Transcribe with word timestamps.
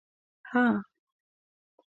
_هه! 0.49 0.65